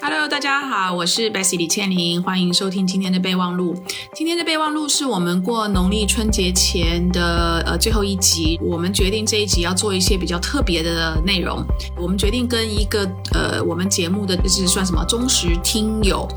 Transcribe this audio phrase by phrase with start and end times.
[0.00, 3.74] Hello，大家好，我是 Bessy 李倩玲，欢迎收听今天的备忘录。
[4.14, 11.64] 今天的备忘录是我们过农历春节前的呃最后一集，我们决定这一集要做一些比较特别的内容。
[11.96, 16.28] 我们决定跟一个呃我们节目的就是算什么忠实听友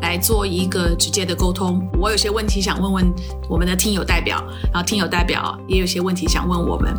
[0.00, 1.80] 来做一个直接的沟通。
[1.98, 3.14] 我有些问题想问问
[3.48, 4.42] 我们的听友代表，
[4.72, 6.94] 然后听友代表也有些问题想问我们。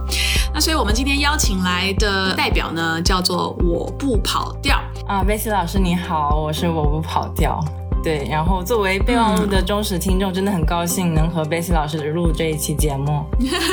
[0.54, 4.82] 那所以我们今天邀请来的代表呢，叫做我不跑调。
[5.08, 7.60] 啊，贝西老师你好，我是我不跑调。
[8.02, 13.26] 对，然后作为备忘录的忠实听众，真的很高兴能和贝西老师录这一期节目。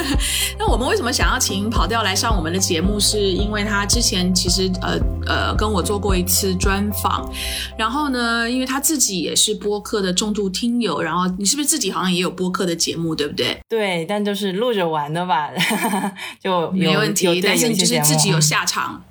[0.59, 2.98] 那我们为什么想要请跑调来上我们的节目？
[2.98, 7.31] 是因为他之前其实呃呃跟我做过一次专访，
[7.79, 13.59] 然后呢，因为他自己也是播客的重度听友，然后你是不是自己好像也有播客的节目，对不对？
[13.69, 15.51] 对，但就是录着玩的吧，
[16.43, 17.41] 就没问题。
[17.41, 19.05] 但是你就是自己有 下场。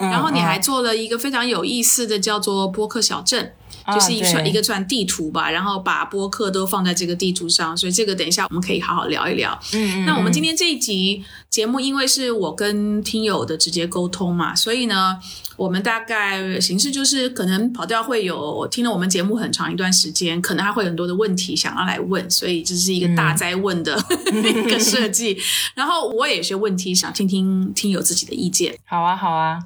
[0.00, 3.52] 然后你还嗯做了一个非常有意思的，叫做播客小镇，
[3.94, 9.58] 就是一串、对一个串地图吧，然后把播客都放在这个地图上，所以这个等一下我们可以好好聊一聊。
[9.74, 15.18] 嗯嗯，那我们今天天这一集节目，因为是我跟听友的直接沟通嘛，所以呢，
[15.56, 23.98] 我们大概形式就是可能跑调会有听了我们节目很长一段时间，可能他会有很多的问题想要来问，所以这是一个大灾问的、
[24.30, 25.36] 一个设计。
[25.74, 28.78] 然后我也有些问题想听听听友自己的意见。
[28.84, 29.58] 好啊好啊，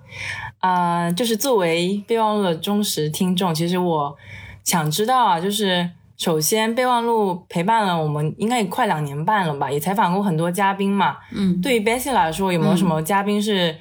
[0.61, 4.10] 啊，就是作为备忘录的忠实听众，其实我
[4.65, 5.91] 想知道啊，就是。
[6.21, 11.17] 首先，备忘录陪伴了我们应该也快两年半了吧，也采访过很多嘉宾嘛。
[11.33, 13.75] 嗯，对于 Bessy 来说，有没有什么嘉宾是，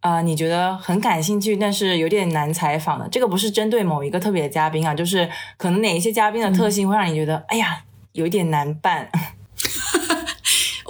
[0.00, 3.08] 呃，你觉得很感兴趣，但是有点难采访的？
[3.08, 7.78] 这个不是针对某一个特别的嘉宾啊，就是可能哪一些嘉宾的特性会让你觉得，哎呀，
[8.12, 9.08] 有一点难办。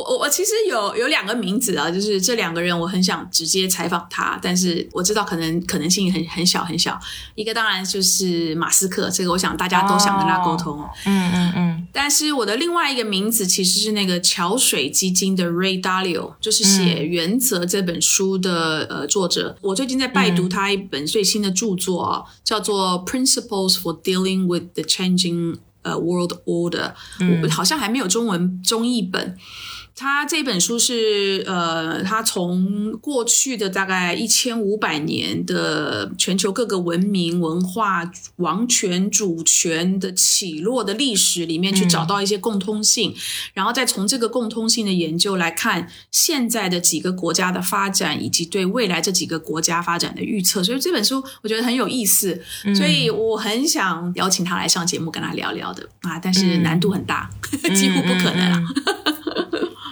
[0.08, 6.98] 我我其实有有两个名字啊，就是这两个人我很想直接采访他，但是我知道可能可能性很很小很小。
[7.34, 10.82] 一个当然就是马斯克，这个我想大家都想跟他沟通。
[11.04, 19.56] 嗯嗯嗯，但是我的另外一个名字其实是那个桥水基金的 Ray Dalio，就是写《原则》这本书的、呃作者。
[19.60, 26.92] 我最近在拜读他一本最新的著作啊，叫做《Principles for Dealing with the Changing 呃 World Order》，
[27.42, 29.36] 我好像还没有中文中译本。
[30.00, 43.12] 他这本书是呃，他从过去的大概一千五百年的全球各个文明、文化、王权、主权的起落的历史里面去找到一些共通性，
[43.52, 50.62] 然后再从这个共通性的研究来看现在的几个国家的发展，以及对未来这几个国家发展的预测。
[50.62, 52.40] 所以这本书我觉得很有意思，
[52.72, 57.28] 所以我很想邀请他来上节目跟他聊聊的啊，但是难度很大，
[57.74, 58.62] 几乎不可能啊。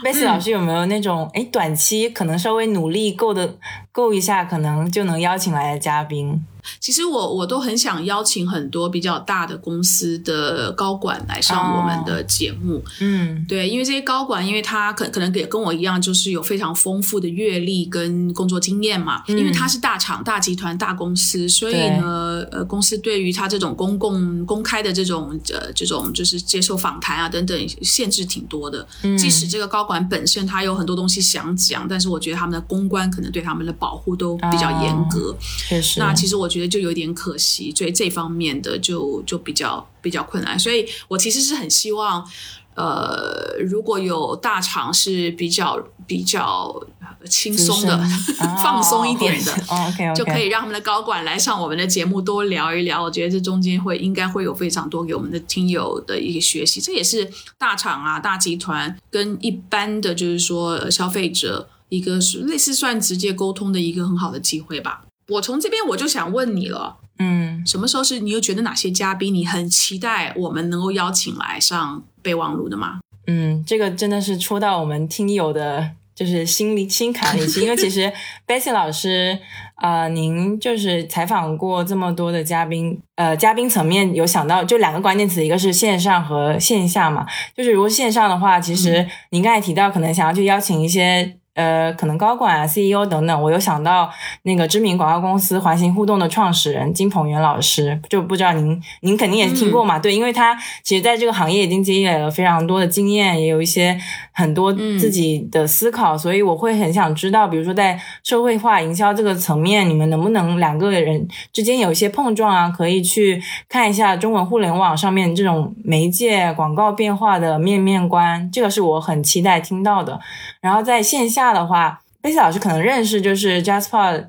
[0.06, 3.56] 贝斯老师有没有那种哎，短期可能稍微努力够的
[3.96, 6.44] 够一下，可能就能邀请来的嘉宾？
[6.80, 13.46] 其实我我都很想邀请很多比较大的公司的高管来上我们的节目，嗯。
[13.48, 28.84] 对，因为这些高管，因为他可可能也跟我一样，就是有非常丰富的阅历跟工作经验嘛，因为他是大厂、大集团、大公司，所以呢，呃，公司对于他这种公共公开的这种呃这种就是接受访谈啊等等限制挺多的。
[29.16, 35.36] 即使这个高管本身他有很多东西想讲，但是我觉得他们的公关可能对他们的保护都比较严格。
[35.68, 36.00] 确实。
[36.00, 40.58] 那其实我觉得就有点可惜，所以这方面的就就比较比较困难。
[40.58, 42.26] 所以我其实是很希望，
[42.74, 46.82] 呃，如果有大厂是比较比较
[47.28, 47.98] 轻松的、
[48.62, 53.02] 放松一点的，哦，OK 就可以让他们的高管来上我们的节目多聊一聊。
[53.02, 56.80] 我觉得这中间会应该会有非常多给我们的听友的一个学习。
[56.80, 65.04] 这也是大厂啊、大集团跟一般的就是说呃消费者一个是类似算直接沟通的一个很好的机会吧。
[65.28, 73.00] 我从这边我就想问你了，嗯，什么时候是你又觉得哪些嘉宾你很期待我们能够邀请来上备忘录的吗？
[73.26, 77.60] 嗯，这个真的是戳到我们听友的，就是心里心坎里去。
[77.62, 78.12] 因为其实
[78.46, 79.36] Bessy 老师，
[79.82, 87.26] 呃，您就是采访过这么多的嘉宾，呃，嘉宾层面有想到就两个关键词，一个是线上和线下嘛。
[87.56, 91.38] 就是如果线上的话，其实您刚才提到可能想要去邀请一些。
[91.56, 94.10] 呃，可能高管啊、CEO 等等，我又想到
[94.42, 99.98] 那个知名广告公司环形互动的创始人金鹏元老师，就不知道您您肯定也听过嘛？
[99.98, 103.98] 对，因为他其实在这个行业已经积累了非常多的经验，也有一些
[104.38, 112.68] 很多自己的思考，所以我会很想知道，比如说在社会化营销这个层面，你们能不能两个人之间有一些碰撞啊？
[112.68, 120.20] 可以去看一下中文互联网上面这种媒介广告变化的面面观，这个是我很期待听到的。
[120.60, 124.26] 然后在线下的话，贝斯老师可能认识就是 Jasper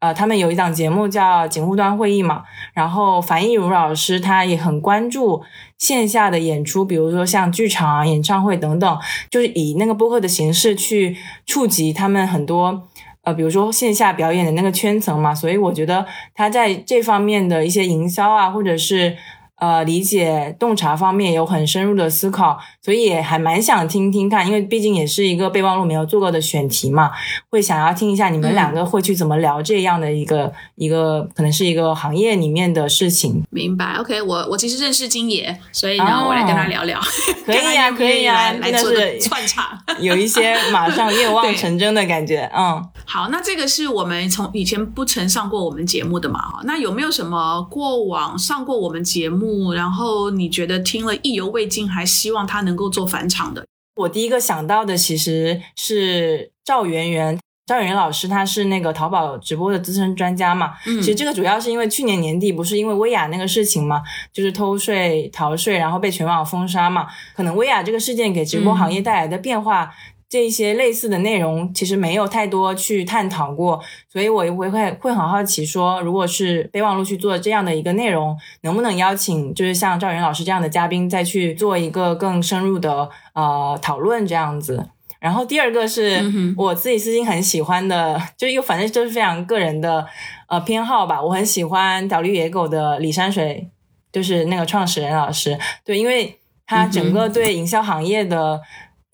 [0.00, 5.42] 呃，他们有一档节目叫《警务端会议》嘛，然后樊亦茹老师他也很关注
[5.78, 8.98] 线下的演出，比如说像剧场啊、演唱会等等，
[9.30, 11.16] 就是以那个播客的形式去
[11.46, 12.88] 触及他们很多
[13.22, 16.04] 呃，比如说线下表演的那个圈层嘛，所以我觉得
[16.34, 19.16] 他在这方面的一些营销啊，或者是。
[19.58, 27.10] 呃，理解洞察方面有很深入的思考，所以也还蛮想听听看，因为毕竟也是一个备忘录没有做过的选题嘛，
[27.50, 33.42] 会想要听一下你们两个会去怎么聊这样的一个一个可能是一个行业里面的事情。
[33.50, 37.00] 明白，OK，我我其实认识金爷，所以呢，我来跟他聊聊。
[37.44, 39.66] 可 以呀，可以呀，来做串场，
[39.98, 42.48] 有一些马上愿望 成真的感觉。
[42.54, 46.38] 嗯，好，那这个是我们从以前不曾上过我们节目的嘛？
[46.38, 49.47] 哈，那有没有什么过往上过我们节目？
[49.72, 53.64] 然后你觉得听了意犹未尽，还希望他能够做返场的？
[53.96, 60.74] 我第一个想到的其实是赵媛媛，赵媛媛老师，她是那个淘宝直播的资深专家嘛。
[60.86, 64.02] 嗯，其实这个主要是因为去年年底不是因为薇娅那个事情嘛，
[64.32, 67.08] 就是偷税逃税，然后被全网封杀嘛。
[67.34, 69.92] 可能薇娅这个事件给直播行业带来的变化。
[70.30, 73.80] 这些类似的内容其实没有太多去探讨过，
[74.12, 84.90] 所以我也会会会很好奇，说如果是备忘录去做这样的一个内容，能不能邀请就是像赵云老师这样的嘉宾再去做一个更深入的呃讨论这样子。
[85.18, 86.22] 然后第二个是
[86.58, 90.06] 我自己私心很喜欢的，就又反正就是非常个人的
[90.48, 93.70] 呃偏好吧，我很喜欢屌绿野狗的李山水，
[94.12, 98.60] 就是那个创始人老师，对，因为他整个对营销行业的。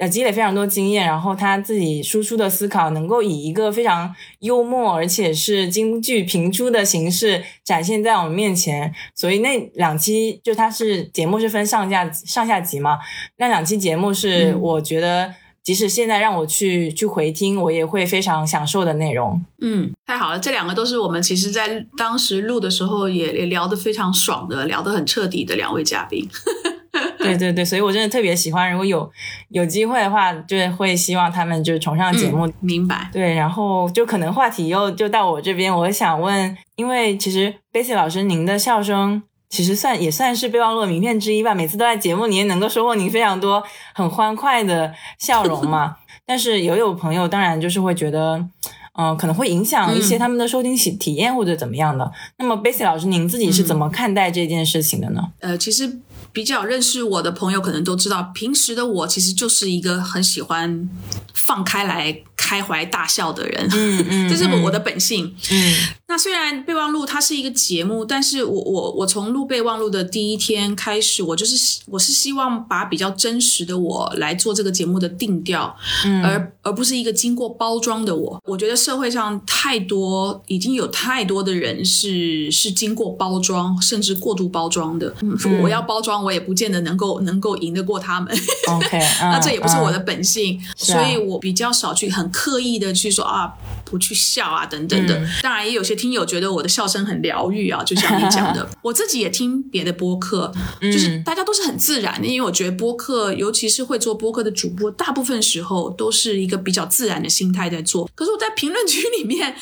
[0.04, 8.94] 呃，积累非常多经验，然后他自己输出的思考能够以一个非常幽默而且是京剧评出的形式展现在我们面前。
[9.14, 12.98] 所以那两期就他是节目是分上下上下集嘛，
[13.38, 19.42] 那两期节目是我觉得即使现在让我去去回听，我也会非常享受的内容。
[19.62, 26.28] 嗯，太好了，这两个都是我们其实在当时录的时候也也聊得非常爽的，聊得很彻底的两位嘉宾。
[27.18, 29.10] 对对对，所以我真的特别喜欢，如果有
[29.48, 32.50] 有机会的话，就是会希望他们就是重上节目。
[32.60, 33.08] 明白。
[33.12, 43.62] 对，然后就可能话题又就到我这边，我想问，因为其实贝西老师您的笑声其实算也算是备忘录的名片之一吧，每次都在节目里面能够收获您非常多
[43.94, 45.96] 很欢快的笑容嘛。
[46.26, 48.44] 但是也有朋友当然就是会觉得，
[48.98, 52.10] 嗯，可能会影响一些他们的收听体体验或者怎么样的。
[52.38, 55.32] 那么贝西老师您自己是怎么看待这件事情的呢？
[55.40, 55.98] 呃，其实。
[56.34, 60.90] 比较认识我的朋友可能都知道，平时的我其实就是一个很喜欢
[61.32, 62.22] 放开来。
[62.36, 65.34] 开怀大笑的人，嗯 嗯，这是我的本性。
[65.50, 65.74] 嗯，
[66.08, 78.42] 那虽然备忘录它是一个节目，但是我我我从录备忘录的第一天开始，我就是我是希望把比较真实的我来做这个节目的定调，嗯，而而不是一个经过包装的我。
[78.44, 85.14] 我觉得社会上太多已经有太多的人是是经过包装甚至过度包装的。
[85.22, 88.36] 嗯，我要包装，我也不见得能够能够赢得过他们。
[88.68, 92.24] OK， 那这也不是我的本性，所以我比较少去很。
[92.34, 93.52] 刻意的去说啊，
[93.84, 95.14] 不去笑啊，等等的。
[95.40, 102.26] 当然，也有些听友觉得我的笑声很疗愈啊，就像你讲的， 我自己也听别的播客，就是大家都是很自然的。
[102.26, 108.10] 因为我觉得播客，尤其是会做播客的主播，大部分时候都是一个比较自然的心态在做。
[108.16, 109.54] 可是我在评论区里面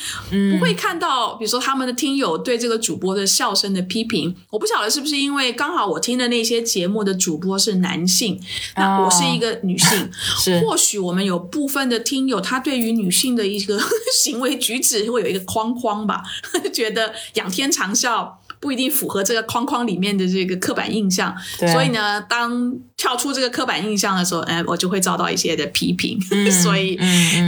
[0.51, 4.35] 不会看到，比如说他们的听友对这个主播的笑声的批评。
[4.49, 8.41] 我不晓得是不是因为刚好我听的那些节目的主播是男性，
[8.75, 10.09] 那我是一个女性，
[10.65, 12.52] 或许我们有部分的听友他。
[12.53, 13.81] 他对于女性的一个
[14.23, 16.21] 行为举止，会有一个框框吧，
[16.71, 18.31] 觉得仰天长啸。
[18.63, 21.35] 不一定符合这个框框里面的这个刻板印象，
[21.73, 26.17] 所以呢，当跳出这个刻板印象的时候，哎，我就会遭到一些的批评。
[26.63, 26.97] 所以，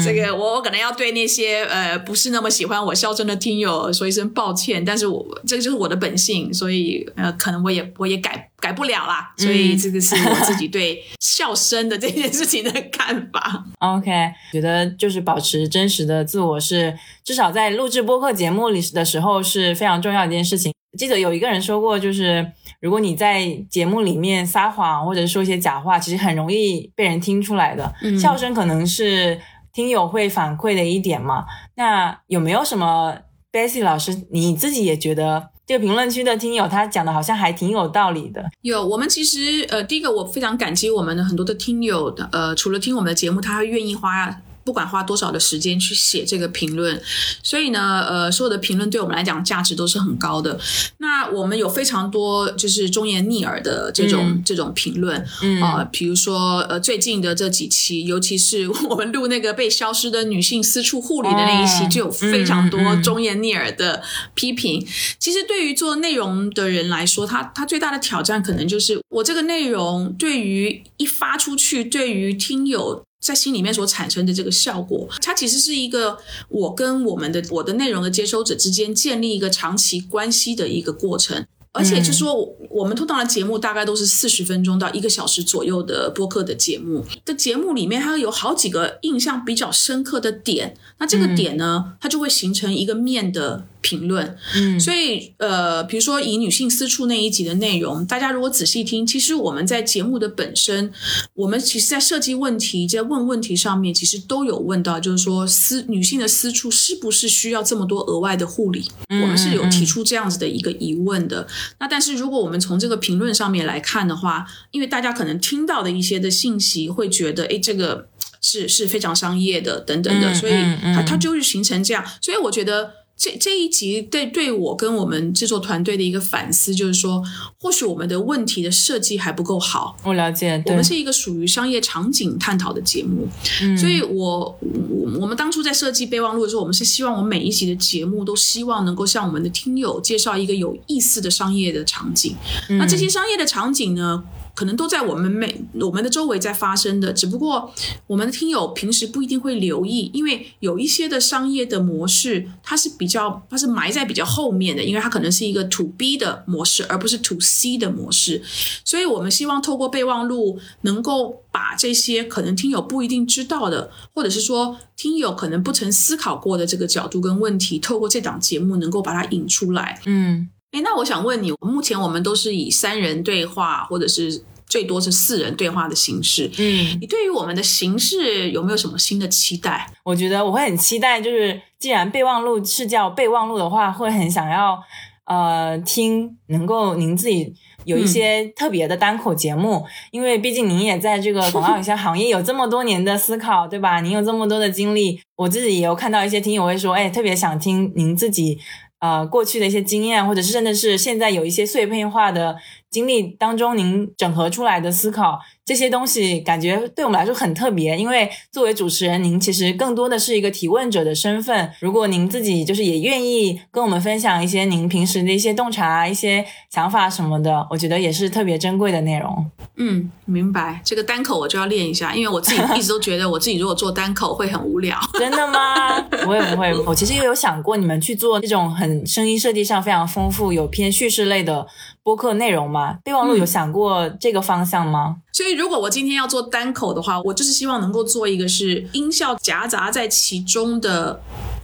[0.04, 4.84] 这个我我可能要对那些呃不是那么喜欢我笑声的听友说一声抱歉。
[4.84, 9.34] 但是我这个就是我的本性，所以呃，可能我也我也改改不了啦。
[9.38, 13.64] 所以这个是我自己对笑声的这件事情的看法。
[13.80, 14.12] OK，
[14.52, 16.94] 觉得就是保持真实的自我是
[17.24, 20.74] 至少在录制播客节目里的时候是非常重要的一件事情。
[20.98, 27.94] 记得有一个人说过，就是如果你在节目里面撒谎或者说一些假话，其实很容易被人听出来的。
[28.20, 29.40] 笑声可能是
[29.74, 31.46] 听友会反馈的一点嘛？
[31.76, 33.18] 那有没有什么
[33.52, 38.44] Bessy 老师，你自己也觉得这个评论区的听友他讲的好像还挺有道理的？
[38.62, 44.42] 有，我们其实呃，第一个我非常感激我们的很多的听友的，呃，除了听我们的节目，他会愿意花。
[44.66, 47.00] 不管花多少的时间去写这个评论，
[47.44, 50.60] 所以呢，呃，所有的评论对我们来讲价值都是很高的。
[50.98, 55.24] 那我们有非常多就是忠言逆耳的这种、这种评论，
[55.62, 64.02] 啊、比如说呃最近的这几期，尤其是我们录那个被消失的女性私处护理的那一期，哦就有非常多忠言逆耳的
[64.34, 64.84] 批评。
[65.20, 73.04] 其实对于做内容的人来说，他他最大的挑战可能就是我这个内容对于一发出去，对于听友。
[73.26, 76.16] 在心里面所产生的这个效果，它其实是一个
[76.48, 81.44] 我跟我们的我的内容的接收者之间建立一个长期关系的一个过程。
[81.76, 87.06] 而且就是说，我我们通常的节目大概都是四十分钟到一个小时左右的播客的节目。
[87.26, 90.76] 的节目里面，它有好几个印象比较深刻的点。
[91.00, 94.38] 那这个点呢，它就会形成一个面的评论。
[94.56, 100.92] 嗯所以呃，比如说以女性私处那一集的内容，大家如果仔细听，其实我们在节目的本身，
[101.34, 108.86] 我们其实在设计问题、在问问题上面，其实都有问到，就是说私女性的私处是不是需要这么多额外的护理？
[109.10, 111.46] 我们是有提出这样子的一个疑问的。
[111.80, 118.10] 那但是如果我们从这个评论上面来看的话，因为大家可能听到的一些的信息，会觉得，哎，这个
[118.42, 120.54] 是是非常商业的等等的，嗯所以
[120.94, 122.06] 它它就是形成这样。
[122.22, 127.24] 所以我觉得这这一集对对我跟我们制作团队的一个反思，就是说，
[127.60, 129.98] 或许我们的问题的设计还不够好。
[130.04, 133.28] 我了解，对我们，是一个属于商业场景探讨的节目，
[133.62, 142.36] 嗯所以我我我们当初在设计备忘录的时候，我们是希望我们每一集的节目都希望能够向我们的听友介绍一个有意思的商业的场景。
[142.70, 144.24] 那这些商业的场景呢，
[144.56, 147.72] 可能都在我们每我们的周围在发生的，只不过
[148.08, 158.42] 我们的听友平时不一定会留意，因为有一些的商业的模式，它是比较它是埋在比较后面的，因为它可能是一个 to B 的模式，而不是 to C 的模式。
[158.86, 170.02] 所以我们希望透过备忘录，能够把这些可能听友不一定知道的，或者是说听友可能不曾思考过的这个角度跟问题，透过这档节目能够把它引出来。
[170.06, 176.52] 嗯诶，那我想问你，目前我们都是以三人对话，或者是最多是四人对话的形式。
[176.58, 179.90] 嗯，你对于我们的形式有没有什么新的期待？
[180.04, 184.78] 我觉得我会很期待，就是既然备忘录是叫备忘录的话，会很想要
[185.26, 187.54] 呃听，能够您自己。
[187.86, 194.02] 有一些特别的单口节目，因为毕竟您也在这个广告营销行业有这么多年的思考，对吧？
[194.02, 198.58] 您有这么多的经历，我自己也有看到一些听友会说，哎，特别想听您自己
[199.00, 202.56] 呃过去的一些经验，或者是甚至是现在有一些碎片化的
[202.90, 207.98] 经历当中，您整合出来的思考，这些东西感觉对我们来说很特别。
[207.98, 211.72] 因为作为主持人，您其实更多的是一个提问者的身份。
[211.82, 219.52] 如果您自己就是也愿意跟我们分享一些您平时的一些洞察、一些想法什么的，我觉得也是特别珍贵的内容。
[219.78, 220.82] 嗯，明白。
[220.86, 224.98] 这个单口我就要练一下，因为我自己一直都觉得我自己如果做单口会很无聊。
[225.20, 225.96] 真的吗？
[226.28, 226.74] 我也不会。
[226.88, 231.68] 我其实也有想过，你们去做那种很声音设计上非常丰富、有偏叙事类的
[232.04, 232.98] 播客内容吗？
[233.04, 235.18] 备忘录有想过这个方向吗？
[235.34, 241.22] 所以，如果我今天要做单口的话，我就是希望能够做一个是音效夹杂在其中的，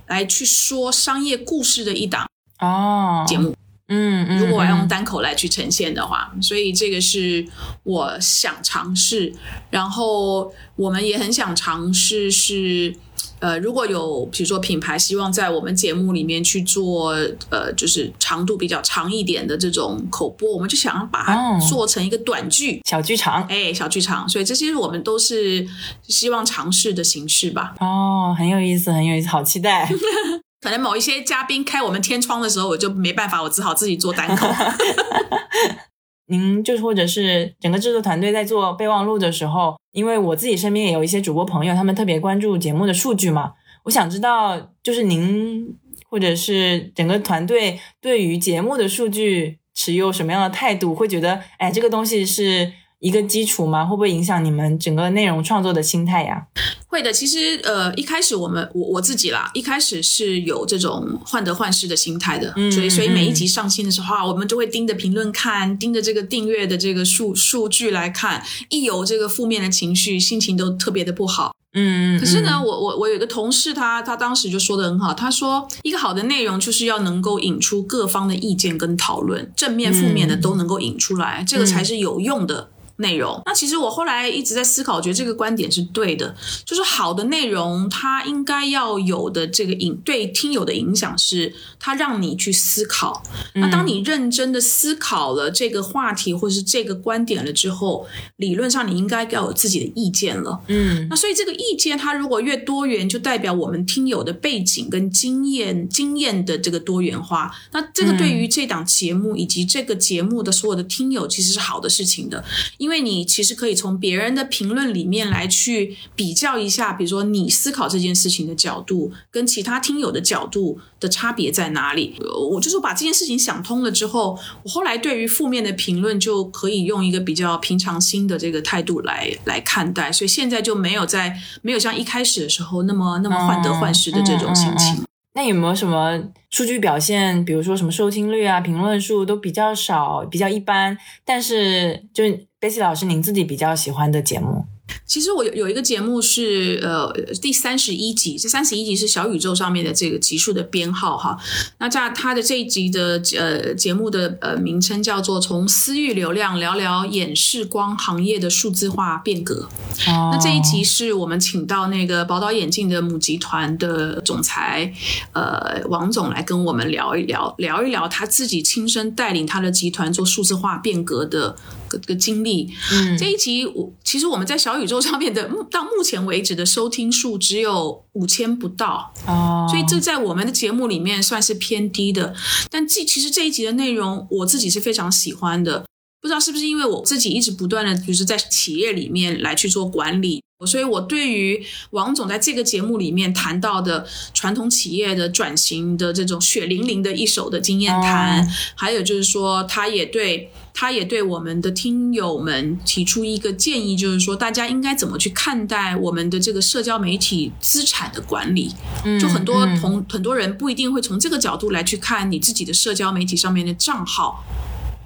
[0.08, 2.28] 来去说商业故事的一档
[2.60, 3.56] 哦，节目。
[3.92, 7.46] 嗯嗯，如果我要用嗯单口来去呈现的话，所以这个是
[7.84, 9.34] 我想尝试。
[9.70, 12.96] 然后我们也很想尝试是。
[13.40, 17.10] 呃，如果有比如说品牌希望在我们节目里面去做，
[17.50, 24.30] 呃，就是长度比较长一点的这种口播，我们就想要把它哦做成一个短剧，小剧场哎，小剧场。
[24.30, 25.68] 所以这些我们都是
[26.08, 27.74] 希望尝试的形式吧。
[27.80, 29.90] 哦，很有意思，很有意思，好期待。
[30.62, 34.48] 可能某一些嘉宾开我们天窗的时候，我就没办法，我只好自己做单口。
[36.28, 43.52] 您就是或者是整个制作团队在做备忘录的时候，因为我自己身边也有一些主播朋友，他们特别关注节目的数据嘛，
[43.84, 45.78] 我想知道就是您
[46.10, 50.96] 或者是整个团队对于节目的数据持有什么样的态度？
[50.96, 53.84] 会觉得哎，这个东西是一个基础吗？
[53.84, 56.46] 会不会影响你们整个内容创作的心态呀？
[56.86, 71.56] 会的，其实呃，一开始我们我我自己啦，一开始是有这种患得患失的心态的，嗯所以所以每一嗯集上新的时候啊，我们就会盯着评论看，盯着这个订阅的这个数数据来看，一有这个负面的情绪，心情都特别的不好。
[71.74, 82.70] 嗯，可是呢，嗯，我我我有一个同事他，他当时就说的很好，他说一个好的内容就是要能够引出各方的意见跟讨论，正面负面的都能够引出来，这个才是有用的。
[83.02, 83.42] 内容。
[83.46, 93.22] 那其实我后来一直在思考，我觉得这个观点是对的，就是好的内容它应该要有的这个影对听友的影响是，它让你去思考。
[93.56, 100.62] 那当你认真的思考了这个话题或者是这个观点了之后，理论上你应该要有自己的意见了。
[100.68, 107.54] 嗯，那所以这个意见它如果越多元，就代表我们听友的背景跟经验经验的这个多元化。
[107.72, 112.44] 那这个对于这档节目以及这个节目的所有的听友其实是好的事情的，
[112.78, 122.18] 因为因为你其实可以从别人的评论里面来去比较一下，比如说你思考这件事情的角度跟其他听友的角度的差别在哪里。
[122.50, 135.02] 我就是把这件事情想通了之后，我后来对于负面的评论就可以用一个比较平常心的这个态度来来看待，所以现在就没有在没有像一开始的时候那么那么患得患失的这种心情。
[135.34, 142.24] 那有没有什么数据表现，比如说什么收听率啊、评论数都比较少、比较一般，但是就
[142.60, 144.66] 贝西老师您自己比较喜欢的节目？
[145.06, 151.38] 其实我有有一个节目是呃第三十一集，这三十一集是小宇宙上面的这个集数的编号哈。
[151.80, 159.68] 那在它的这一集的呃节目的呃名称叫做从私域流量聊聊演示光行业的数字化变革。
[160.06, 164.94] 那这一集是我们请到那个宝岛眼镜的母集团的总裁
[165.34, 171.56] 呃王总来跟我们聊一聊，聊一聊他自己亲身带领他的集团做数字化变革的
[171.98, 172.72] 个个经历。
[172.94, 182.34] 嗯，这一集我其实我们在小宇宙上面的到目前为止的收听数只有五千不到，哦，所以这在我们的节目里面算是偏低的。
[182.70, 185.86] 但这其实这一集的内容我自己是非常喜欢的，
[186.22, 200.52] 不知道是不是因为我自己一直不断的就是在企业里面来去做管理，所以我对于王总在这个节目里面谈到的传统企业的转型的这种血淋淋的一手的经验谈，还有就是说他也对。
[200.74, 208.74] 他也对我们的听友们提出一个建议，就是说大家应该怎么去看待我们的这个社交媒体资产的管理。
[209.20, 214.44] 就很多同很多人不一定会从这个角度来去看你自己的社交媒体上面的账号，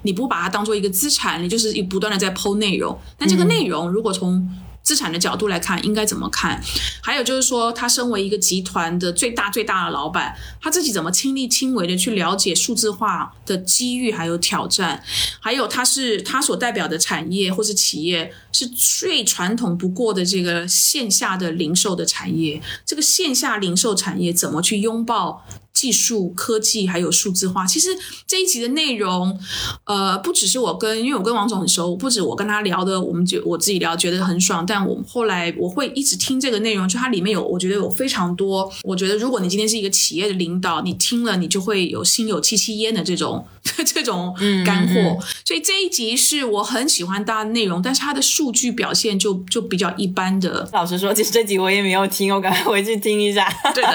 [0.02, 2.98] 你不把它当做一个资产，你就是不断的在剖内容。
[3.18, 4.48] 但这个内容如果从
[4.86, 6.62] 资产的角度来看，应该怎么看？
[7.02, 15.02] 还有就是说，他身为一个集团的最大最大的老板，他自己怎么亲力亲为的去了解数字化的机遇还有挑战？
[15.40, 25.44] 还有他是他所代表的产业或是企业是最传统不过的这个线下的零售的产业，这个线下零售产业怎么去拥抱？
[25.76, 27.90] 技术、科技还有数字化，其实
[28.26, 29.38] 这一集的内容，
[29.84, 34.64] 呃，不只是我跟，因为我跟王总很熟，不止我跟他聊的，我们觉我自己聊觉得很爽。
[34.64, 38.72] 但我后来我会一直听这个内容，就它里面有，我觉得有非常多。
[38.84, 43.46] 我觉得如果你今天是一个企业的领导，你听了你就会有心有戚戚焉的这种
[43.84, 45.18] 这种干货。
[45.44, 50.66] 所以这一集是我很喜欢大家的内容，但是它的数据表现就就比较一般的。
[50.72, 53.46] 老实说，其实这集我也没有听，我赶快回去听一下。
[53.74, 53.94] 对的，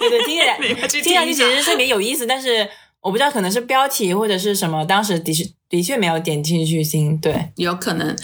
[0.00, 1.13] 对 对， 听一下。
[1.13, 2.68] 听上去其实特别有意思，但是
[3.00, 5.44] 我不知道可能是标题或者是什么，当时的确
[5.74, 7.18] 的确没有点进去听。
[7.18, 8.14] 对，有可能。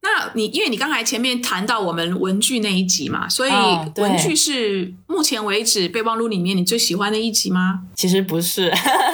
[0.00, 3.50] 那你因为你刚才前面谈到我们文具那一集嘛，所以
[3.96, 7.80] 文具是目前为止备忘录里面你最喜欢的一集吗？
[7.96, 8.72] 其实不是，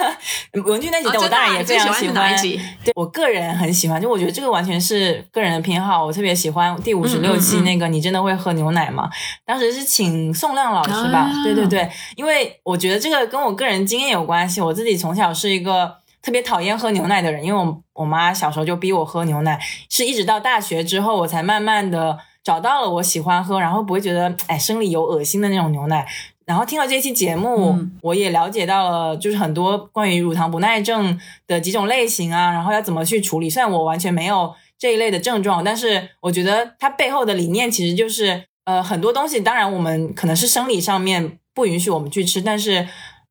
[0.65, 2.39] 文具那集我当然也非常喜欢。
[2.83, 6.05] 对我个人很喜欢，就我觉得这个完全是个人的偏好。
[6.05, 9.09] 我特别喜欢第五十六期那个，你真的会喝牛奶吗？
[9.43, 11.31] 当时是请宋亮老师吧？
[11.43, 14.61] 对对对，因为我觉得这个跟我个人经验有关系。
[14.61, 15.95] 我自己从小是一个。
[16.27, 19.57] 特别讨厌喝牛奶的人，因为我我妈小时候就逼我喝牛奶，
[19.89, 26.05] 是一直到大学之后，我才慢慢的找到了我喜欢喝，然后不会觉得哎生理有恶心的那种牛奶。
[26.45, 33.49] 然后听了这期节目，我也了解到了，就是很多关于乳糖不耐症的几种类型啊，然后要怎么去处理。
[33.49, 42.85] 虽然我完全没有这一类的症状，但是我觉得它背后的理念其实就是，呃，很多东西，当然我们可能是生理上面不允许我们去吃，但是，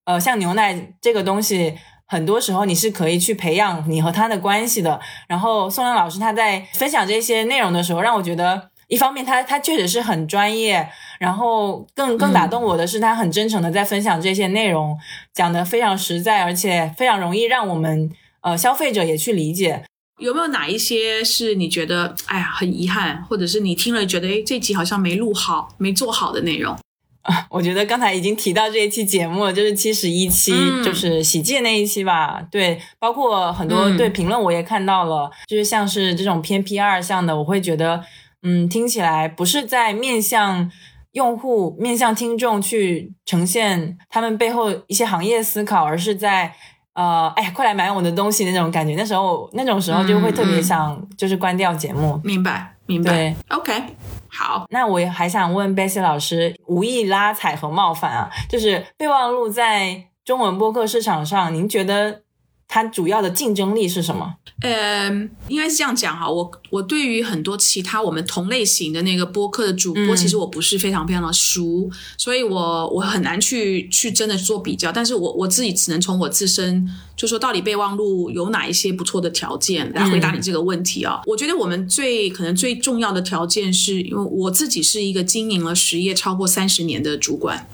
[0.06, 1.74] 呃，像牛奶这个东西。
[2.06, 5.00] 很多时候你是可以去培养你和他的关系的。
[5.28, 10.88] 然后宋亮老师他在分享这些内容的时候，让我觉得一方面他他确实是很专业，
[11.18, 14.96] 然后更更打动我的是他很真诚的在分享这些内容，
[15.34, 18.10] 讲的非常实在，而且非常容易让我们
[18.42, 19.84] 呃消费者也去理解。
[20.18, 26.74] 有没有哪一些是你觉得哎呀很遗憾，或者是你听了觉得哎这集好像没录好、没做好的内容？
[27.50, 30.52] 我觉得刚才已经提到这一期节目了，就是七十一期，
[30.84, 32.42] 就是喜记那一期吧。
[32.50, 38.02] 对，包括很多对评论我也看到了，就是像是这种偏 P 二向的，我会觉得，
[38.42, 40.70] 嗯，听起来不是在面向
[41.12, 46.52] 用户、面向听众去呈现他们背后一些行业思考，而是在
[46.94, 48.94] 呃，哎呀，快来买我的东西那种感觉。
[48.94, 52.20] 那时候那种时候就会特别想就是关掉节目。
[52.24, 53.10] 明白，明白。
[53.10, 53.72] 对，OK，
[54.36, 54.66] 好。
[54.68, 62.25] 那我还想问贝西老师，无意拉踩和冒犯啊，就是备忘录在中文播客市场上，您觉得？
[62.68, 64.34] 它主要的竞争力是什么？
[64.60, 65.08] 呃，
[65.48, 76.88] 应该是这样讲哈，我我对于很多其他我们同类型的那个播客的主播，其实我不是非常非常的熟，所以我我很难去去真的做比较，但是我我自己只能从我自身。
[77.16, 81.22] 就说到底备忘录有哪一些不错的条件来回答你这个问题啊？
[81.24, 87.70] 我觉得我们最可能最重要的条件是因为我自己是一个经营了实业超过三十年的主管，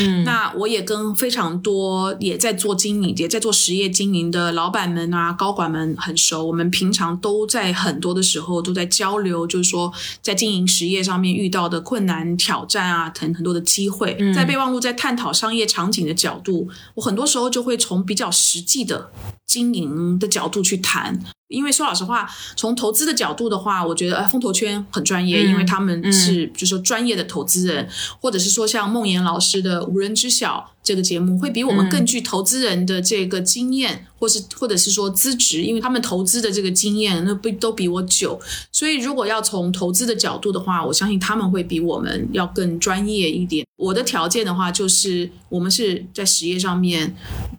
[0.00, 6.44] 嗯，那我也跟非常多也在做经营、也在做实业经营的老板们啊、高管们很熟。
[6.44, 18.80] 我们平常都在很多的时候都在交流，就是说在经营实业上面遇到的困难、挑战啊，很很多的机会，在备忘录在探讨商业场景的角度，我很多时候就会从比较实际。
[18.80, 19.12] 的
[19.46, 27.88] 经营的角度去谈，因为说老实话，从投资的角度的话，我觉得呃，风投圈很专业，因为他们是就是说专业的投资人，
[28.20, 38.40] 或者是说像梦妍老师的《无人知晓》这个节目，会比我们更具投资人的这个经验，或是或者是说资质，因为他们投资的这个经验那不都比我久，
[38.72, 43.64] 所以如果要从投资的角度的话，我相信他们会比我们要更专业一点。
[43.76, 47.14] 我的条件的话，就是我们是在实业上面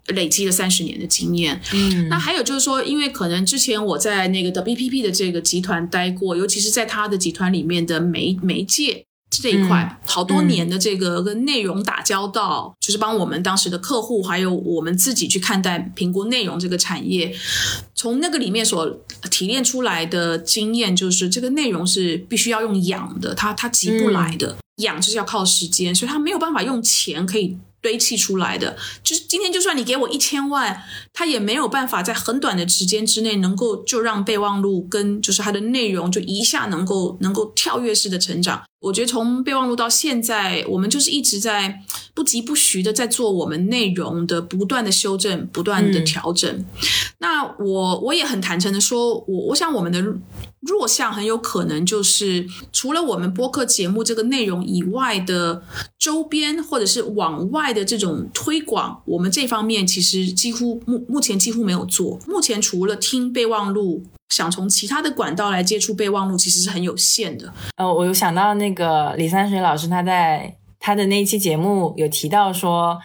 [0.08, 1.58] 累积了三十年的经验。
[1.72, 9.06] 嗯，那还有就是说，因为可能之前我在那个 WPP 的这个集团待过，尤其是在他的集团里面的媒媒介
[9.40, 17.34] 这一块，好多年的这个跟内容打交道，就是帮我们当时的客户还有我们自己去看待评估内容这个产业，
[17.94, 24.56] 从那个里面所提炼出来的经验，就是这个内容是必须要用养的，它它急不来的。
[24.76, 28.74] 养就是要靠时间，所以它没有办法用钱可以堆砌出来的。
[29.02, 38.62] 就是今天，就算你给我一千万，他也没有办法在很短的时间之内能够就让备忘录跟就是它的内容就一下能够能够跳跃式的成长。
[38.82, 41.80] 我觉得从备忘录到现在，我们就是一直在
[42.12, 46.64] 不疾不徐的在做我们内容的不断的修正、不断的调整。
[47.18, 50.04] 那我我也很坦诚的说，我我想我们的。
[50.64, 55.60] 弱项很有可能就是除了我们播客节目这个内容以外的
[55.98, 62.20] 周边或者是往外的这种推广，我们这方面其实几乎目目前几乎没有做。
[62.28, 67.52] 目前除了听备忘录，想从其他的管道来接触备忘录，其实是很有限的。
[67.76, 72.98] 呃，我有想到那个李三水老师，他在他的那一期节目有提到说，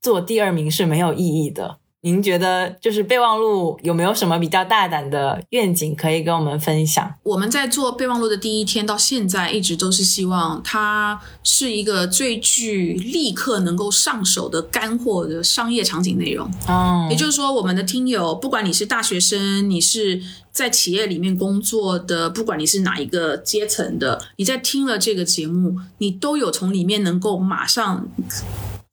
[0.00, 1.76] 做第二名是没有意义的。
[2.02, 7.14] 您觉得就是备忘录有没有什么比较大胆的愿景可以跟我们分享？
[7.24, 16.50] 我们在做备忘录的第一天到现在，一直都是希望它是一个最具立刻能够上手的干货的商业场景内容。
[16.66, 28.08] 哦，也就是说，我们的听友，不管你是大学生，你是在企业里面工作的，不管你是哪一个阶层的，你在听了这个节目，你都有从里面能够马上。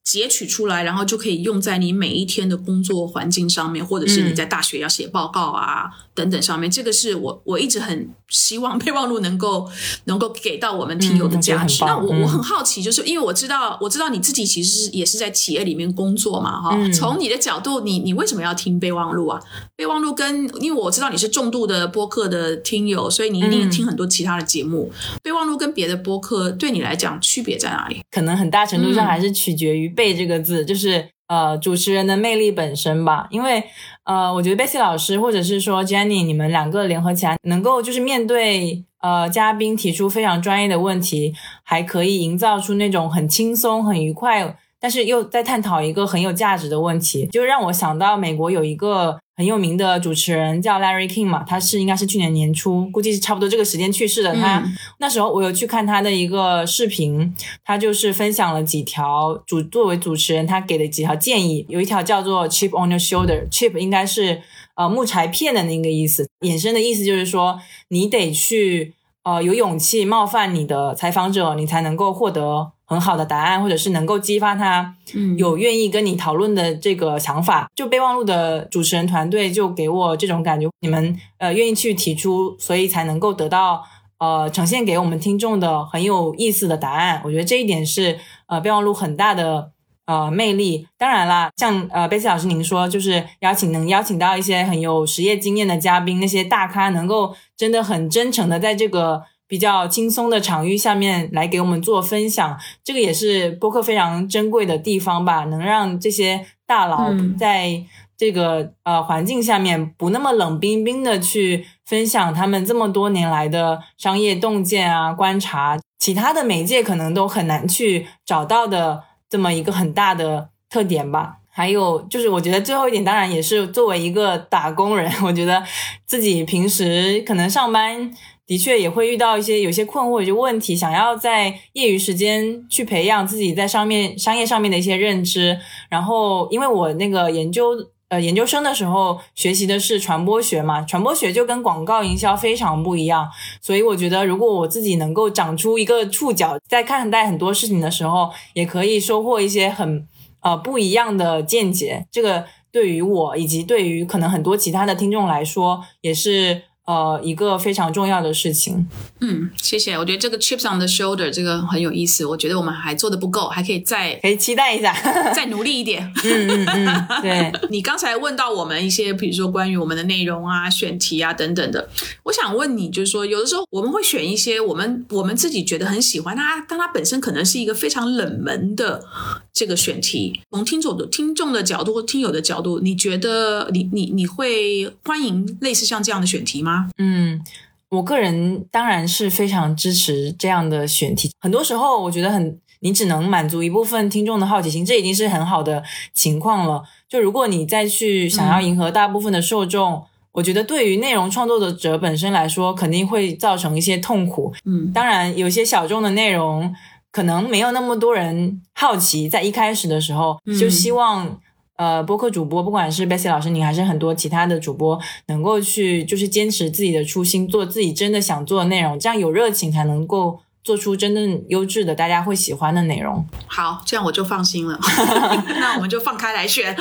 [0.07, 6.71] 截取出来，然后就可以用在你每一天的工作环境上面，或者是你在大学要写报告啊等等上面。
[6.71, 9.69] 这个是我我一直很希望备忘录能够
[10.05, 11.83] 能够给到我们听友的价值。
[11.83, 16.89] 那我我很好奇，就是因为我知道我知道你自己其实也是在企业里面工作嘛，哈。
[16.93, 19.41] 从你的角度，你你为什么要听备忘录啊？
[19.75, 24.89] 备忘录跟因为我知道你是重度的播客的听友，所以你一定听很多其他的节目。
[25.21, 27.99] 备忘录跟别的播客对你来讲区别在哪里？
[28.09, 29.93] 可能很大程度上还是取决于。
[29.97, 33.63] 背这个字就是呃主持人的魅力本身吧，因为
[34.05, 41.33] 呃我觉得贝茜老师或者是说 Jenny 你们两个联合起来，能够就是面对呃嘉宾提出非常专业的问题，
[41.63, 44.55] 还可以营造出那种很轻松很愉快。
[44.79, 54.35] 但是又在探讨一个很有价值的问题，就让我想到美国有一个很有名的主持人叫 Larry King 嘛，他是应该是去年年初，估计是差不多这个时间去世的。
[54.35, 54.63] 他
[54.99, 64.41] 那时候我有去看他的一个视频，他就是分享了几条主作为主持人他给的几条建议，有一条叫做 chip on your shoulder，chip 应该是
[64.75, 67.59] 呃木柴片的那个意思，衍生的意思就是说
[67.89, 68.93] 你得去
[69.27, 72.71] 呃有勇气冒犯你的采访者，你才能够获得。
[72.89, 74.95] 很好的答案，或者是能够激发他
[75.37, 77.69] 有愿意跟你讨论的这个想法。
[77.75, 83.83] 就备忘录的主持人团队就给我这种感觉，你们呃愿意去提出，所以才能够得到
[84.19, 87.21] 呃呈现给我们听众的很有意思的答案。
[87.25, 89.71] 我觉得这一点是呃备忘录很大的
[90.07, 90.87] 呃魅力。
[90.97, 99.21] 当然啦，像呃贝斯老师您说，就是邀请能邀请到一些很有实业经验的嘉宾，那些大咖能够真的很真诚的在这个。
[99.49, 105.45] 比较轻松的场域下面来给我们做分享，这个也是播客非常珍贵的地方吧。
[105.45, 107.81] 能让这些大佬在
[108.17, 121.37] 这个呃环境下面，不那么冷冰冰的去分享他们这么多年来的商业洞见啊、观察，其他的媒介可能都很难去找到的这么一个很大的特点吧。
[121.49, 125.63] 还有就是，我觉得最后一点，当然也是作为一个打工人， 我觉得
[126.05, 128.11] 自己平时可能上班
[128.45, 135.57] 的确也会遇到一些有些困惑、有些问题，想要在业余时间去培养自己在上面商业上面的一些认知。
[135.89, 137.73] 然后，因为我那个研究
[138.09, 143.29] 呃研究生的时候学习的是传播学嘛，传播学就跟广告营销非常不一样，
[143.61, 150.07] 所以我觉得如果我自己能够长出一个触角，在看待很多事情的时候，也可以收获一些很。
[150.39, 156.61] 呃，不一样的见解，这个对于我以及对于可能很多其他的听众来说，也是。
[156.87, 158.87] 呃，一个非常重要的事情。
[159.19, 159.97] 嗯，谢谢。
[159.97, 162.25] 我觉得这个 chips on the shoulder 这个很有意思。
[162.25, 164.93] 我觉得我们还做的不够，还可以再可以期待一下，
[165.35, 166.09] 再努力一点。
[166.23, 167.51] 嗯嗯嗯， 对。
[167.69, 171.89] 你刚才问到我们一些，比如说关于我们的内容啊、选题啊等等的，
[172.23, 179.03] 我想问你，就是说，有的时候我们会选一些我们我们自己觉得很喜欢它，但它本身可能是一个非常冷门的
[179.51, 180.39] 这个选题。
[180.51, 186.76] 从听众的听众的角度或听友的角度，你觉得你你你会欢迎类似像这样的选题吗？
[186.97, 187.41] 嗯，
[187.89, 191.31] 我个人当然是非常支持这样的选题。
[191.39, 196.83] 很多时候，我觉得很，你只能满足一部分听众的好奇心，这已经是很好的情况了。
[197.07, 204.53] 就如果你再去想要迎合大部分的受众，我觉得对于内容创作者本身来说，肯定会造成一些痛苦。
[204.65, 206.75] 嗯，当然，有些小众的内容
[207.11, 211.39] 可能没有那么多人好奇，在一开始的时候就希望。
[211.77, 223.25] 呃，播客主播，不管是 Bessy 老师，你还是很多其他的主播，能够去就是坚持自己的初心，做自己真的想做的内容，这样有热情才能够做出真正优质的、大家会喜欢的内容。
[223.45, 224.79] 好，这样我就放心了。
[225.59, 226.75] 那我们就放开来选。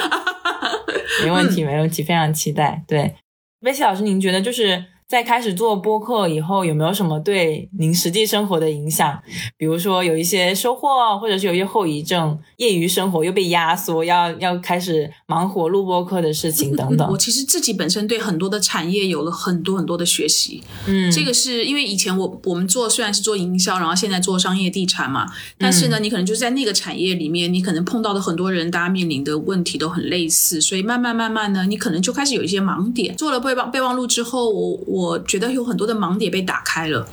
[1.23, 2.83] 没问题，没问题，非常期待。
[2.89, 3.15] 对
[3.61, 4.85] ，Bessy 老师，您觉得就是？
[5.09, 9.23] 在开始做播客以后，有没有什么对您实际生活的影响？
[9.57, 12.37] 比如说有一些收获，或者是有一些后遗症？
[12.57, 17.09] 业余生活又被压缩，要要开始忙活录播客的事情等等。
[17.09, 20.61] 我其实自己本身对很多的产业有了很多很多的学习。
[20.89, 25.25] 嗯，这个是因为以前我我们做虽然是做营销，然后现在做商业地产嘛，
[25.57, 33.15] 但是呢，你可能就是在那个产业里面，你可能碰到的很多人，大家面临的问题都很类似，所以慢慢慢慢呢，你可能就开始有一些盲点。
[33.15, 34.96] 做了备忘备忘录之后，我。
[34.96, 37.09] 我觉得有很多的盲点被打开了，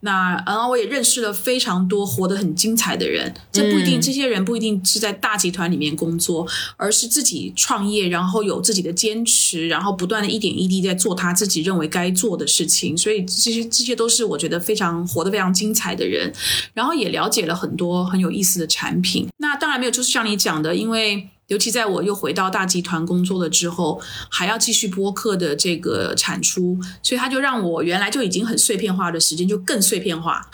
[0.00, 3.32] 那然后我也认识了非常多活得很精彩的人。
[3.50, 12.96] 这不一定，这些人不一定是在大集团里面工作，而是自己创业，然后有自己的坚持，然后不断的一点一滴在做他自己认为该做的事情。
[12.96, 16.32] 所以这些这些都是我觉得非常活得非常精彩的人，
[16.74, 19.28] 然后也了解了很多很有意思的产品。
[19.38, 21.28] 那当然没有，就是像你讲的，因为。
[21.52, 30.48] 尤其在我又回到大集团工作了之后，还要继续播客的这个产出，所以他就让我原来就已经很碎片化的时间就更碎片化。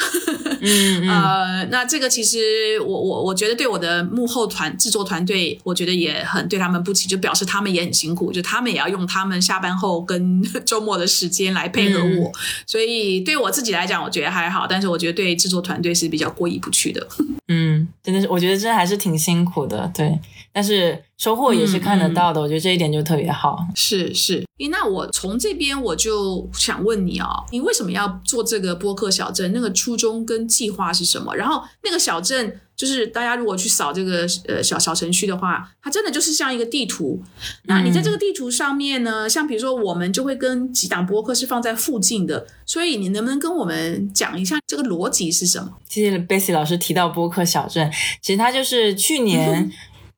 [0.60, 12.32] 嗯 呃，那这个其实我我我觉得对我的幕后团制作团队，我觉得也很对他们不起，就表示他们也很辛苦，就他们也要用他们下班后跟 周末的时间来配合我。
[12.66, 17.06] 所以对我自己来讲，我觉得还好，但是我觉得对制作团队是比较过意不去的。
[17.46, 20.18] 嗯，真的是，我觉得这还是挺辛苦的，对。
[20.52, 23.58] 但是收获也是看得到的，我觉得这一点就特别好。
[23.74, 29.52] 是是，那我从这边我就想问你哦，你为什么要做这个播客小镇？
[29.52, 31.34] 那个初衷跟计划是什么？
[31.36, 37.22] 然后那个小镇，就是大家如果去扫这个呃小小程序的话，它真的就是像一个地图。
[37.64, 45.72] 那你在这个地图上面呢，像比如说我们就会跟几档播客是放在附近的，所以你能不能跟我们讲一下这个逻辑是什么？
[45.88, 47.90] 谢谢贝西老师提到播客小镇，
[48.22, 49.70] 其实它就是去年。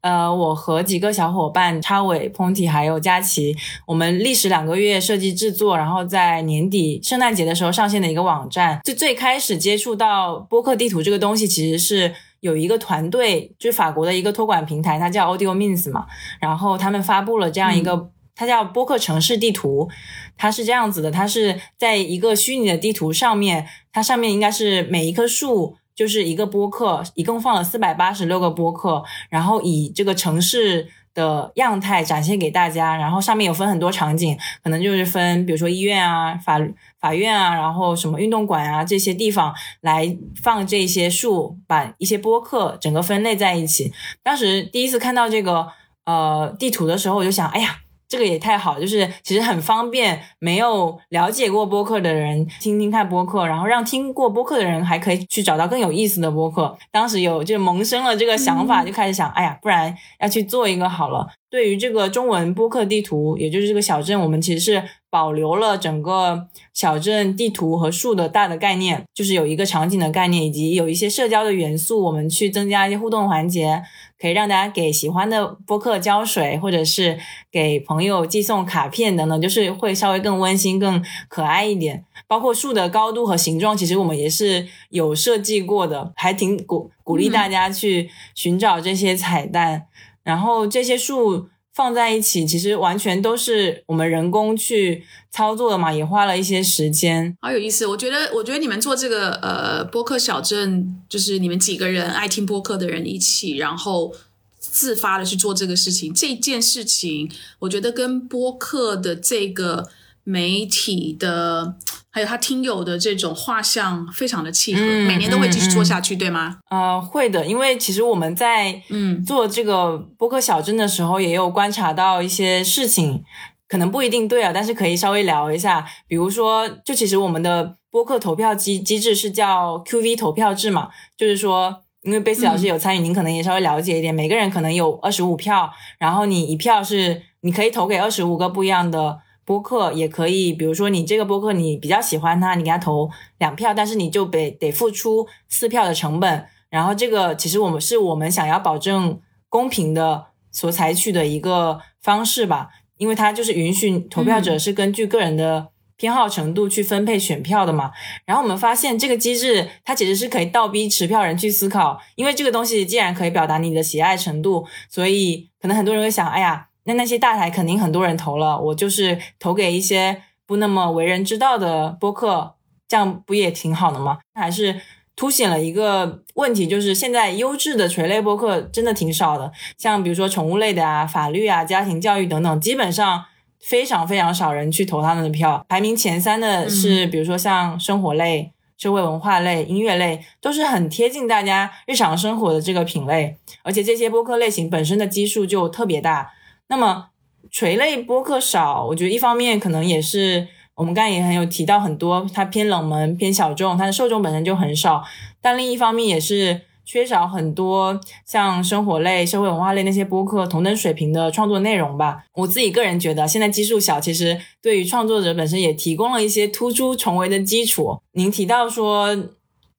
[0.02, 3.54] 呃，我和几个小伙伴，叉尾、Ponty 还有佳琪，
[3.86, 8.80] 我们历时两个月设计制作，然后在年底圣诞节的时候上线的一个网站。
[8.82, 16.06] 就最开始接触到播客地图这个东西，其实是有一个团队，就是法国的一个托管平台，它叫 Audio Means 嘛，
[16.40, 19.90] 然后他们发布了这样一个，它叫播客城市地图，
[20.38, 25.76] 它是这样子的，它是在一个虚拟的地图上面，它上面应该是每一棵树。
[26.00, 34.34] 就是一个播客，一共放了四百八十六个播客，然后以这个城市的样态展现给大家，然后上面有分很多场景，
[34.64, 36.58] 可能就是分，比如说医院啊、法
[36.98, 43.92] 法院啊，然后什么运动馆啊这些地方来放这些树，把一些播客整个分类在一起。
[44.22, 45.68] 当时第一次看到这个
[46.06, 47.80] 呃地图的时候，我就想，哎呀。
[48.10, 56.76] 这个也太好，就是其实很方便，没有了解过播客的人听听看播客，然后让听过播客的人还可以去找到更有意思的播客。
[56.90, 61.28] 当时有就萌生了这个想法，就开始想，哎呀，不然要去做一个好了。
[61.50, 73.82] 对于这个中文播客地图，也就是这个小镇，我们其实是保留了整个小镇地图和树的大的概念，就是有一个场景的概念，以及有一些社交的元素，我们去增加一些互动环节，
[74.20, 77.18] 可以让大家给喜欢的播客浇水，或者是
[77.50, 82.04] 给朋友寄送卡片等等，就是会稍微更温馨、更可爱一点。
[82.28, 89.86] 包括树的高度和形状，其实我们也是有设计过的，还挺鼓鼓励大家去寻找这些彩蛋。
[90.30, 97.36] 然后这些树放在一起，其实完全都是我们人工去操作的嘛，也花了一些时间。
[97.40, 104.14] 好有意思，我觉得，我觉得你们做这个呃播客小镇，就是你们几个人爱听播客的人一起，然后
[104.60, 106.14] 自发的去做这个事情。
[106.14, 109.88] 这件事情，我觉得跟播客的这个
[110.22, 111.74] 媒体的。
[112.12, 116.58] 还有他听友的这种画像非常的契合，每年都会继续做下去，对吗？
[116.68, 123.22] 呃，会的，因为其实我们在嗯做这个播客小镇的时候，也有观察到一些事情，
[123.68, 125.86] 可能不一定对啊，但是可以稍微聊一下。
[126.08, 135.70] 比如说，就其实我们的播客投票机机制是叫 QV 投票制嘛，就是说，因为贝斯老师有参与，您可能也稍微了解一点，每个人可能有二十五票，
[136.00, 139.20] 然后你一票是你可以投给二十五个不一样的。
[139.50, 146.46] 播客也可以，比如说你这个播客你比较喜欢它，你给他投两票，但是你就得得付出四票的成本。
[146.68, 157.90] 然后这个其实我们是我们想要保证公平的所采取的一个方式吧，因为它就是允许投票者是根据个人的偏好程度去分配选票的嘛。
[158.24, 166.68] 然后我们发现这个机制它其实是可以倒逼持票人去思考，因为这个东西既然可以表达你的喜爱程度，所以可能很多人会想，哎呀。
[166.90, 172.54] 那那些大台肯定很多人投了，我就是投给一些不那么为人知道的播客，
[172.88, 174.18] 这样不也挺好的吗？
[174.34, 174.80] 还是
[175.14, 183.24] 凸显了一个问题，就是现在优质的垂类播客真的挺少的，像比如说宠物类的啊、法律啊、家庭教育等等，基本上
[183.60, 185.64] 非常非常少人去投他们的票。
[185.68, 196.32] 排名前三的是，比如说像生活类、社会文化类、音乐类，都是很贴近大家日常生活的这个品类，而且这些播客类型本身的基数就特别大。
[196.70, 197.08] 那么
[197.50, 205.02] 垂类播客少，我觉得一方面可能也是我们刚才也很有提到很多，它偏冷门、偏小众，它的受众本身就很少。
[205.42, 212.24] 但另一方面也是缺少很多像生活类、社会文化类那些播客同等水平的创作内容吧。
[212.34, 218.00] 我自己个人觉得，现在基数小，其实对于创作者本身也提供了一些突出重围的基础。
[218.12, 219.08] 您提到说，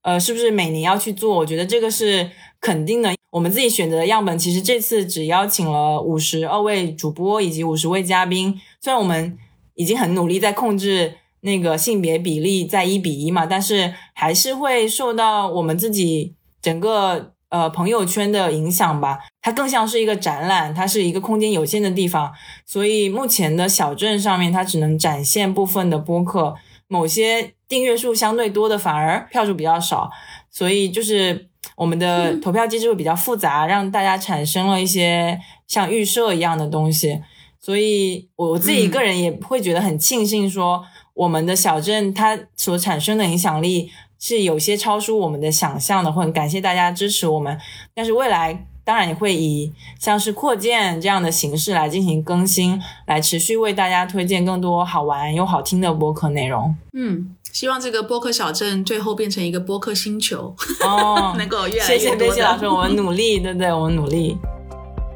[0.02, 1.38] 呃，是不是每年要去做？
[1.38, 3.16] 我觉得这个是肯定的。
[3.32, 8.60] 我们自己选择的样本，其实这次只邀请了五十二位主播以及五十位嘉宾。
[8.82, 9.38] 虽然我们
[9.76, 19.20] 已经很努力在控制那个性别比例在一比一嘛，但是还是会受到我们自己整个呃朋友圈的影响吧。
[19.42, 22.34] 它更像是一个展览，它是一个空间有限的地方，
[22.66, 26.56] 所以目前的小镇上面它只能展现部分的播客，
[26.90, 30.12] 某些订阅数相对多的反而票数比较少，
[30.50, 31.50] 所以就是。
[31.76, 37.22] 我们的投票机制会比较复杂，让大家产生了一些像预设一样的东西，
[37.60, 47.58] 所以我我自己个人也会觉得很庆幸，说我们的小镇它所产生的影响力是有些超出我们的想象的，会很感谢大家支持我们。
[47.94, 56.76] 但是未来当然也会以像是扩建这样的形式来进行更新，来持续为大家推荐更多好玩又好听的播客内容。
[56.94, 57.36] 嗯。
[57.52, 61.98] 希望这个播客小镇最后变成一个播客星球哦， 能够越来越多。
[61.98, 63.72] 谢谢贝西老师，我们努力，对不对？
[63.72, 64.38] 我们努力。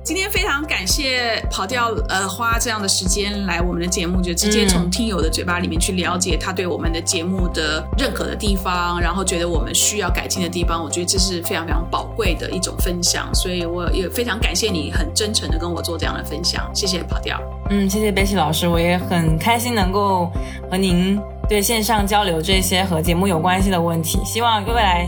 [0.03, 17.41] 今天非常感谢跑调呃花这样的时间来我们的节目，就直接从听友的嘴巴里面去了解他对我们的节目的认可的地方，然后觉得我们需要改进的地方，我觉得这是非常非常宝贵的一种分享，所以我也非常感谢你很真诚的跟我做这样的分享，谢谢跑调。
[17.71, 20.29] 嗯，谢谢贝西老师，我也很开心能够
[20.69, 21.19] 和您。
[21.47, 25.07] 对线上交流这些和节目有关系的问题，希望未来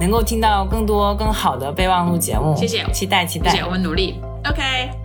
[0.00, 2.54] 能够听到更多更好的备忘录节目。
[2.56, 4.20] 谢谢，期待期待，谢谢，我们努力。
[4.44, 4.62] OK，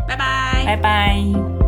[0.07, 1.60] 拜拜，拜拜。